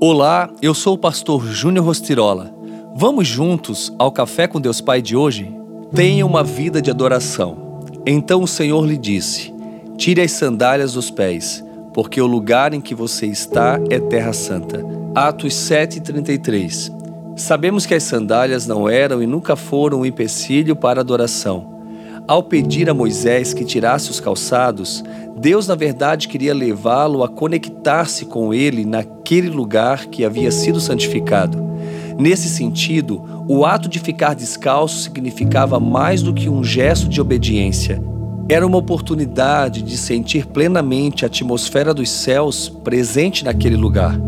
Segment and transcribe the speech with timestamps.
[0.00, 2.52] Olá, eu sou o pastor Júnior Rostirola.
[2.96, 5.54] Vamos juntos ao Café com Deus Pai de hoje?
[5.94, 7.80] Tenha uma vida de adoração.
[8.04, 9.54] Então o Senhor lhe disse:
[9.96, 14.84] Tire as sandálias dos pés, porque o lugar em que você está é terra santa.
[15.14, 16.92] Atos 7:33.
[17.36, 21.73] Sabemos que as sandálias não eram e nunca foram um empecilho para adoração.
[22.26, 25.04] Ao pedir a Moisés que tirasse os calçados,
[25.36, 31.62] Deus, na verdade, queria levá-lo a conectar-se com ele naquele lugar que havia sido santificado.
[32.18, 38.02] Nesse sentido, o ato de ficar descalço significava mais do que um gesto de obediência.
[38.48, 44.18] Era uma oportunidade de sentir plenamente a atmosfera dos céus presente naquele lugar.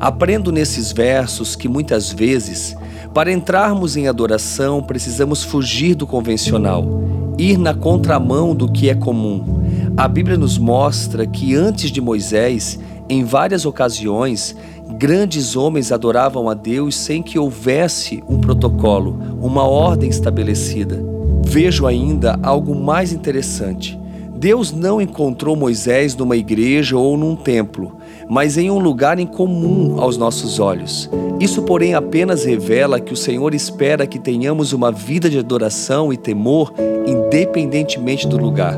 [0.00, 2.76] Aprendo nesses versos que muitas vezes,
[3.14, 7.07] para entrarmos em adoração, precisamos fugir do convencional
[7.38, 9.62] ir na contramão do que é comum.
[9.96, 14.56] A Bíblia nos mostra que antes de Moisés, em várias ocasiões,
[14.98, 21.02] grandes homens adoravam a Deus sem que houvesse um protocolo, uma ordem estabelecida.
[21.46, 23.98] Vejo ainda algo mais interessante.
[24.34, 27.96] Deus não encontrou Moisés numa igreja ou num templo,
[28.28, 31.10] mas em um lugar em comum aos nossos olhos.
[31.40, 36.16] Isso, porém, apenas revela que o Senhor espera que tenhamos uma vida de adoração e
[36.16, 36.74] temor,
[37.06, 38.76] independentemente do lugar.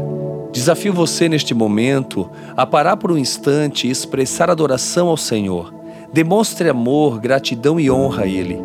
[0.52, 5.72] Desafio você neste momento a parar por um instante e expressar adoração ao Senhor.
[6.12, 8.60] Demonstre amor, gratidão e honra a Ele.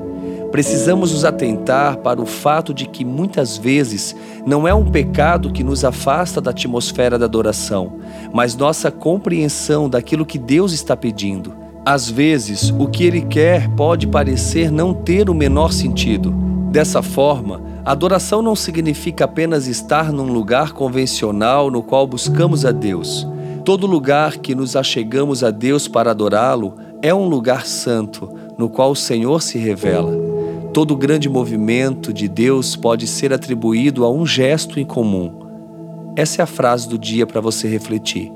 [0.51, 5.63] Precisamos nos atentar para o fato de que muitas vezes não é um pecado que
[5.63, 7.93] nos afasta da atmosfera da adoração,
[8.33, 11.64] mas nossa compreensão daquilo que Deus está pedindo.
[11.85, 16.31] Às vezes, o que Ele quer pode parecer não ter o menor sentido.
[16.71, 23.27] Dessa forma, adoração não significa apenas estar num lugar convencional no qual buscamos a Deus.
[23.63, 28.89] Todo lugar que nos achegamos a Deus para adorá-lo é um lugar santo, no qual
[28.89, 30.11] o Senhor se revela.
[30.73, 35.31] Todo grande movimento de Deus pode ser atribuído a um gesto em comum.
[36.15, 38.31] Essa é a frase do dia para você refletir.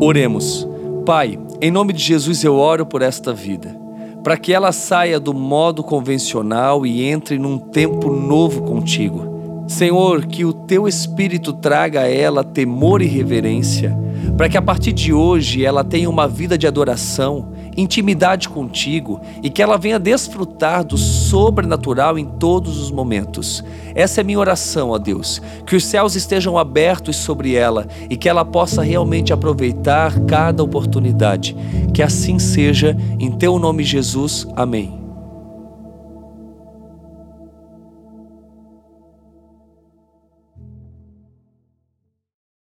[0.00, 0.68] Oremos.
[1.04, 3.78] Pai, em nome de Jesus eu oro por esta vida,
[4.22, 9.64] para que ela saia do modo convencional e entre num tempo novo contigo.
[9.68, 13.94] Senhor, que o teu espírito traga a ela temor e reverência,
[14.34, 19.50] para que a partir de hoje ela tenha uma vida de adoração intimidade contigo e
[19.50, 23.62] que ela venha desfrutar do sobrenatural em todos os momentos.
[23.94, 28.28] Essa é minha oração, ó Deus, que os céus estejam abertos sobre ela e que
[28.28, 31.56] ela possa realmente aproveitar cada oportunidade.
[31.92, 34.46] Que assim seja, em teu nome, Jesus.
[34.56, 35.03] Amém.